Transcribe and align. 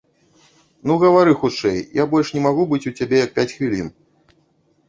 Ну 0.91 0.95
гавары 1.03 1.35
хутчэй, 1.43 1.77
я 2.01 2.07
больш 2.13 2.31
не 2.39 2.41
магу 2.47 2.65
быць 2.73 2.83
у 2.93 2.95
цябе 2.97 3.21
як 3.25 3.31
пяць 3.37 3.49
хвілін. 3.55 3.87